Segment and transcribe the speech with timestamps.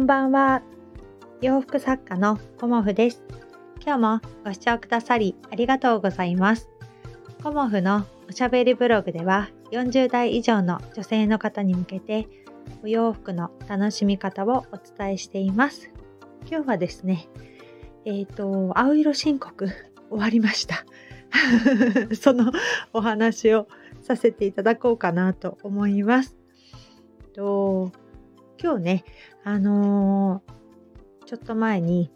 [0.00, 0.62] んばんは。
[1.42, 3.22] 洋服作家のコモフです。
[3.84, 6.70] 今日もご視聴くださりありがとうございます。
[7.42, 12.28] コモフのおしゃべりブログでは40代以上の女性の方に向けて
[12.82, 15.90] お洋服の楽しみ方をお伝えしています。
[16.50, 17.28] 今日はですね、
[18.06, 19.68] えっ、ー、と、青色申告
[20.08, 20.86] 終わりました。
[22.16, 22.52] その
[22.94, 23.68] お話を
[24.00, 26.38] させていただこうかなと思います。
[27.34, 27.92] と
[28.62, 29.04] 今日ね、
[29.42, 32.10] あのー、ちょっと前に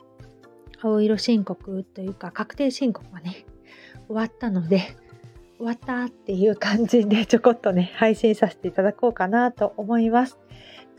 [0.83, 3.47] 青色申告というか確定申告がね、
[4.09, 4.97] 終わったので、
[5.57, 10.39] 終わったっていう感じでちょこっとね、配信させていただこうかなと思います。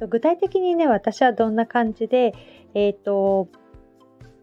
[0.10, 2.34] 具体的にね、私はどんな感じで、
[2.74, 3.48] えっ、ー、と、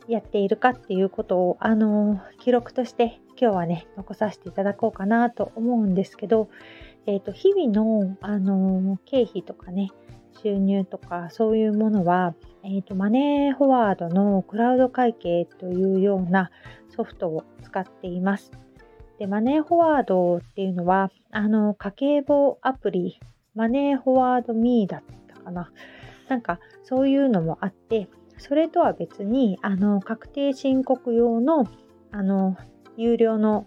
[0.06, 6.48] やっているかっていうことを、あの記録として今日はね、残させていただこうかなと思うんですけど、
[7.06, 9.90] えっ、ー、と、日々の、あの経費とかね、
[10.42, 16.50] 収入とかそういうものは、えーと、マネーフォワードのクラウド会計というような
[16.94, 18.52] ソフトを使っています。
[19.18, 23.20] でマネーフォワードっていうのはあの家計簿アプリ
[23.54, 25.70] マネーフォワードミーだったかな
[26.28, 31.68] なんかそういうのもあってそれとは別にあの確定申告用の
[32.10, 32.56] あの
[32.96, 33.66] 有料の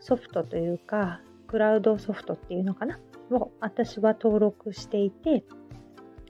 [0.00, 2.98] ソフトというかクラウドソフトっていうのかな？
[3.30, 5.44] を私は登録していて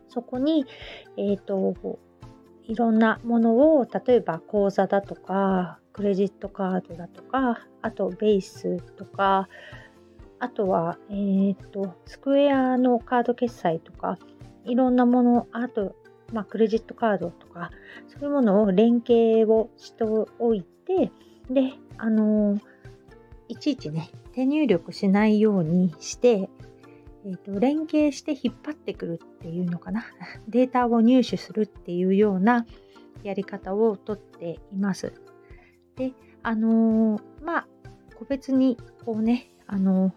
[0.09, 0.67] そこに、
[1.17, 1.75] えっ、ー、と、
[2.65, 9.49] いろんなものを、例えば口座だとか、クレジットカードだとか、あとベースとか、
[10.39, 14.19] あとは、えっ、ー、と、スクエアのカード決済とか、
[14.65, 15.95] いろんなもの、あと、
[16.33, 17.71] まあ、クレジットカードとか、
[18.09, 20.05] そういうものを連携をして
[20.39, 21.13] おいて、
[21.51, 22.59] で、あの
[23.49, 26.49] いちいちね、手入力しないようにして、
[27.27, 30.05] えーと、連携して引っ張ってくるっていうのかな
[30.49, 32.67] データを入手するっていうような
[33.23, 35.13] やり方をとっています。
[35.97, 36.13] で
[36.43, 37.67] あのー、まあ
[38.17, 38.77] 個別に
[39.07, 40.13] こうね、あのー、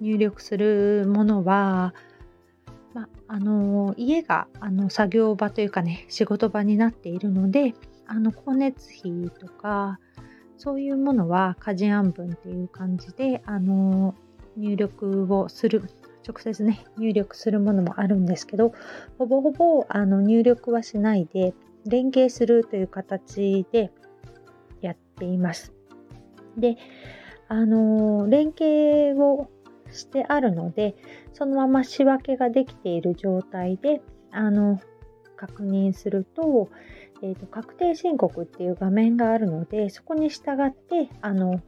[0.00, 1.94] 入力するものは、
[2.92, 7.74] まあ、あのー、家があの作業場というかね仕事場になっているので
[8.06, 9.98] あの光熱費とか
[10.58, 14.14] そういうものは家事案分っていう感じであの
[14.56, 15.82] 入力をする
[16.26, 18.72] 直接ね、入力するものもあるんですけど、
[19.18, 21.54] ほぼほぼあの入力はしないで、
[21.86, 23.92] 連携するという形で
[24.80, 25.72] やっています。
[26.56, 26.76] で、
[27.48, 29.48] あの連携を
[29.90, 30.96] してあるので、
[31.32, 34.80] そのまま仕分けができている状態で、あの、
[35.36, 36.68] 確認すると、
[37.22, 41.60] えーと、確定申告っていう画面があるので、そこに従って、あの、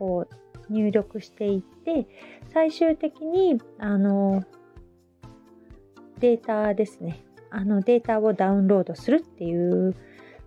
[0.00, 0.34] こう、
[0.70, 2.06] 入力していって
[2.52, 4.44] 最終的にあの
[6.20, 9.94] データですねあのデータをダウンロードするっていう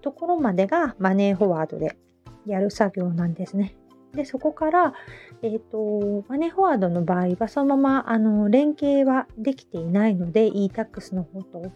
[0.02, 1.98] ところまでがマネーフォワードで
[2.46, 3.76] やる作業なんですね。
[4.14, 4.94] で、そこから、
[5.42, 11.72] えっ、ー、と、マネーフォワードの場合は、そのまま、あの、連携はできていないので、e-tax の方と。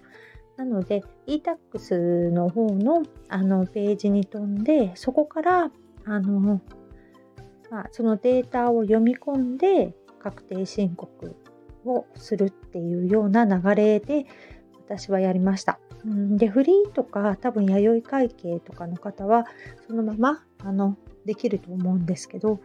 [0.55, 5.71] なので、e-tax の方の、あの、ページに飛んで、そこから、
[6.05, 6.61] あの、
[7.69, 11.35] まあ、そのデータを読み込んで確定申告
[11.85, 14.25] をするっていうような流れで
[14.87, 15.79] 私はやりました。
[16.05, 19.45] でフリーとか多分弥生会計とかの方は
[19.87, 22.59] そのままあのできると思うんですけど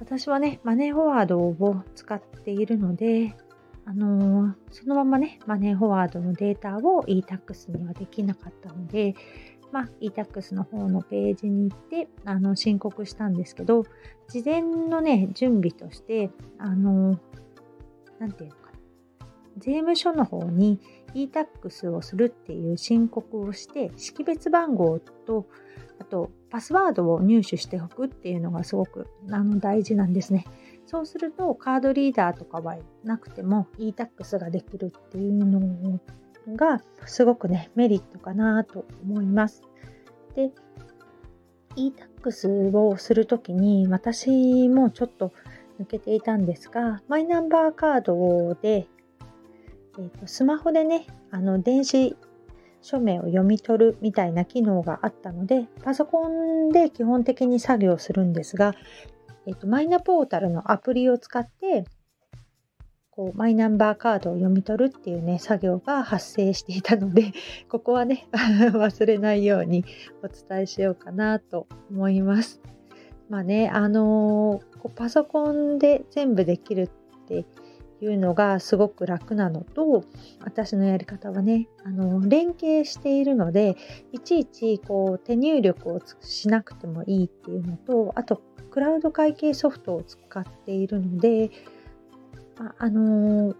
[0.00, 3.36] 私はねマネーフォワードを使っているので
[3.84, 9.14] あのー、そのままねマネーフォワードのデータを e-tax にはできなかったので
[9.72, 13.84] まあ、e-tax の方のページに行ってあの申告したんですけど
[14.28, 17.18] 事前のね準備としてあの
[18.18, 18.78] 何て言うのかな
[19.58, 20.80] 税務署の方に
[21.14, 25.46] e-tax をするっていう申告をして識別番号と
[26.00, 30.44] あとパスワードを入手しておくっていうのがすごくあの大事なんですね。
[30.86, 36.00] そうするとカードリーダーとかはなくても e-tax ができるっていうのを
[36.56, 39.62] がすごくね、メリットかなと思います。
[40.34, 40.50] で、
[41.76, 45.32] e-tax をするときに私もちょっと
[45.80, 48.86] 抜けていたんですが、マイナンバーカードで、
[49.98, 52.16] えーと、スマホでね、あの電子
[52.82, 58.74] 署名を読み取るみたいな機能があったので、パソコンで基本的に作業するんですが、
[59.46, 61.84] えーとマイナポータルのアプリを使って
[63.18, 67.32] こうマイナンバーカードを読み取るっていうね作業が発生していたので
[67.68, 68.28] ここはね
[68.72, 69.84] 忘れないように
[70.22, 72.60] お伝えしようかなと思います。
[73.28, 76.90] まあねあのー、パソコンで全部できるっ
[77.26, 77.44] て
[78.00, 80.04] いうのがすごく楽なのと
[80.44, 83.76] 私のやり方はねあの連携しているので
[84.12, 88.40] いちいちこう手入力をしなくてもいいっていうのとあと
[88.70, 91.50] クラウド会計ソフトを使っているので
[92.58, 93.54] あ、あの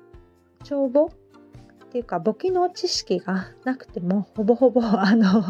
[0.64, 1.06] 帳簿？
[1.06, 5.42] っていうか簿記の知識がなくてもほぼほぼ あの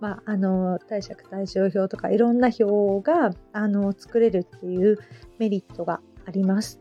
[0.00, 4.98] まあ、あの貸借対照表とかいろんな表があの作れるっていう
[5.38, 6.80] メリットがあります。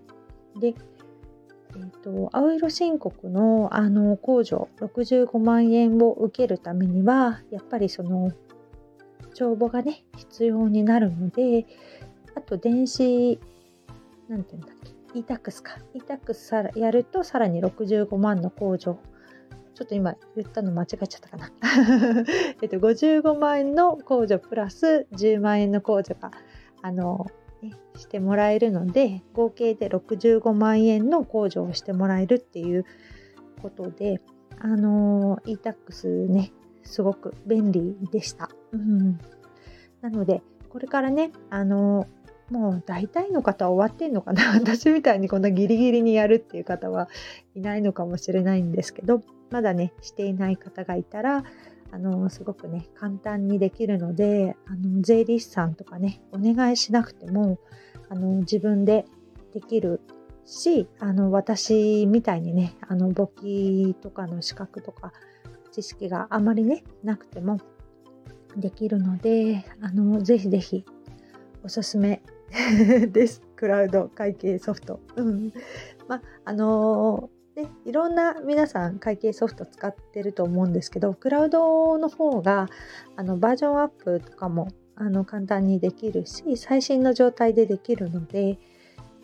[0.60, 8.32] で、えーと、青色申告のあの控除65万円を受けるためにはやっぱりその
[9.36, 11.68] 帳簿がね必要になるので
[12.36, 13.40] あと電子
[14.28, 14.91] なんていうんだっけ？
[15.14, 15.78] E-tax か。
[15.94, 19.00] E-tax やるとさらに65万の控除。
[19.74, 21.52] ちょっと今言ったの間違えちゃったかな。
[22.62, 26.32] えっと55万円の控除プラス10万円の控除が
[26.82, 27.28] あの
[27.62, 32.86] ね、してもらえるので合計で65万円の控除をしてもらえるっていう
[33.62, 34.20] ことで
[34.60, 36.52] あの e-tax ね
[36.84, 38.50] すごく便利でした。
[38.72, 39.20] うん、
[40.02, 42.08] なのでこれからねあの
[42.52, 44.52] もう大体の方は終わってんのかな？
[44.60, 47.08] 私みたいにこんなギリギリにやるっていう方は
[47.56, 51.46] いないのかもしれないんですけどまだねしていない方がいたら
[51.92, 57.58] あのすごくね簡単にできるのであの税理士さんとかねお願いしなくても
[58.10, 59.06] あの自分で
[59.54, 60.02] できる
[60.46, 65.14] しあの私みたいにねあの簿記とかの資格とか
[65.72, 67.60] 知識があまりねなくても
[68.58, 70.84] できるのであのぜひぜひ
[71.64, 72.22] おすすめ
[73.12, 73.42] です。
[73.56, 75.00] クラウド会計ソフト。
[75.16, 75.54] うん。
[76.08, 82.70] まあのーね、いろんな皆さん会計ソフト使ってると思うんですけどクラウドの方が
[83.18, 88.58] あのバージョンアップとかもあの簡単にできるし最新の状態でできるので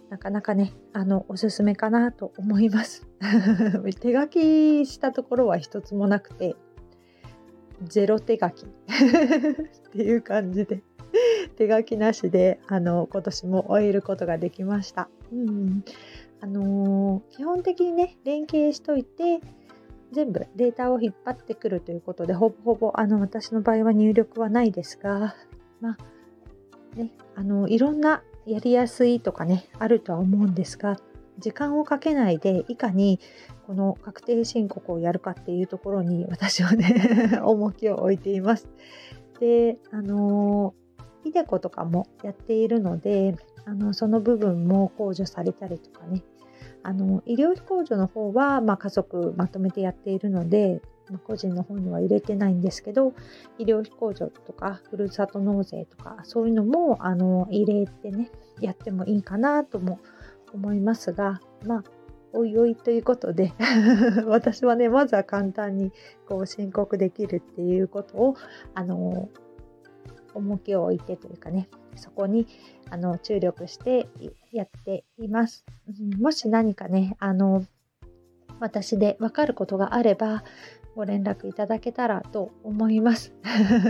[0.09, 3.07] なかなかねあのおすすめかなと思います。
[3.99, 6.55] 手書きしたところは一つもなくて
[7.83, 8.65] ゼロ手書き。
[8.65, 8.69] っ
[9.91, 10.81] ていう感じで。
[11.57, 15.09] 手書きなしであの今年も終えることができました。
[15.31, 15.83] うん
[16.39, 19.41] あのー、基本的にね連携しといて
[20.11, 25.35] 全部データを引っ張ってくるということでほぼほぼあの私の場合は入力はないですが
[25.81, 25.97] ま
[26.95, 30.97] あねあのいろんなやりやすいとかねあるとは思うんですが
[31.39, 33.19] 時間をかけないでいかに
[33.65, 38.67] この確定申告をやるかっていうところに私はね 重きを置いています。
[39.39, 40.86] であのー、
[41.23, 43.35] イデコとかもやっているので
[43.65, 46.23] あのその部分も控除されたりとかね。
[46.83, 53.13] あの医療費控除の方は、まあ、家族まとめてやっているので、まあ、個人の方には入れてないんですけど
[53.57, 58.31] 医療費控除とかふるさと納税とかそういうのもあの入れてね
[58.61, 59.99] やってもいいかなとも
[60.53, 61.83] 思いますがまあ
[62.33, 63.53] おいおいということで
[64.27, 65.91] 私はねまずは簡単に
[66.27, 68.35] こう申告できるっていうことを
[68.73, 69.29] あの
[70.37, 71.67] 重きを置いてというかね
[71.97, 72.47] そこに
[72.89, 74.07] あの注力して
[74.51, 75.65] やっています。
[76.19, 77.65] もし何かね、あの
[78.59, 80.43] 私で分かることがあれば
[80.95, 83.33] ご連絡いただけたらと思います。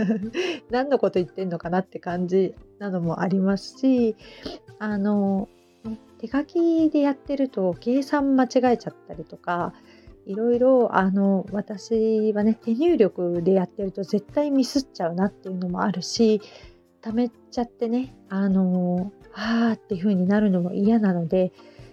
[0.70, 4.16] 何のこと言ってんのかなって感じなのもありますし、
[4.78, 5.48] あの、
[5.84, 9.72] ね、手書きでやってると計算間違えちゃったりとか、
[10.28, 16.40] いろいろあの私はね手入力でやってると絶対ミスっちゃうなっていうのもあるし
[17.00, 21.52] 溜めちゃってね、あの、あーっていう風になるのも嫌なので、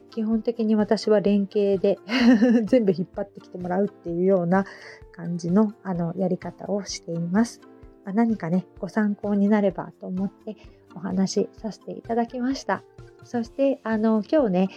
[0.09, 1.99] 基本的に私は連携で
[2.65, 4.65] 全部引っ張ってきてもらうっていうような
[5.11, 7.61] 感じのあのやり方をしています。
[8.05, 10.55] ま、何かね、ご参考になればと思って
[10.95, 12.83] お話しさせていただきました。
[13.23, 14.69] そしてあの今日ね、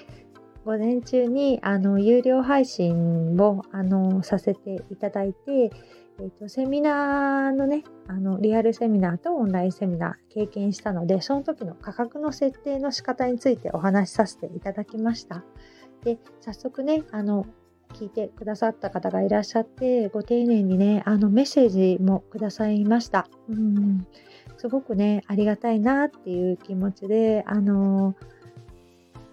[0.64, 5.70] 午前中にあの有料配信をあのさせていただいて、
[6.20, 15.44] えーと、セミナーのねあのリアルセミナーとオンラインセミナー経験したのでその時の価格の設定の仕方についてお話しさせていただきました。
[16.04, 17.46] で早速ねあの
[17.94, 23.28] 聞いてくださった方がいらっしゃってご丁寧にねあのメッセージもくださいました。
[23.48, 24.06] うん。
[24.58, 28.14] すごくねありがたいなっていう気持ちであの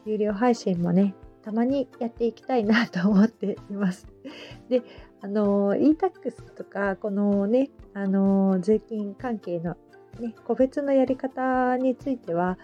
[0.06, 4.08] 有料配信もねたまにやっていきたいなと思っています。
[4.68, 4.82] で、
[5.22, 9.78] あの e-tax とかこのねあの税金関係の、
[10.20, 12.58] ね、個別のやり方については、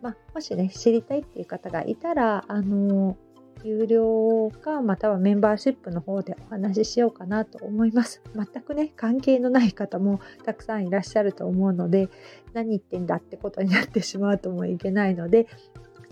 [0.00, 3.18] まあ、もしね知りたいっていう方がいたらあの
[3.64, 8.22] 有料かまたはメンバーシップの方でお話ししようかなと思います。
[8.34, 12.08] 全くね関係のない方もたくさんいらっしゃると思うので
[12.54, 15.46] 何言ってんだってことになってしまうともいけないので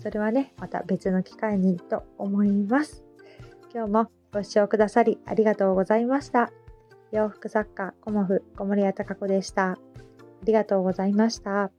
[0.01, 3.03] それはね、また別の機会にと思います。
[3.73, 6.51] 今日もご視聴くださりありがとうございました。
[7.11, 9.71] 洋服作家、コモフ、小森屋隆子でした。
[9.71, 9.77] あ
[10.43, 11.71] りがとうございました。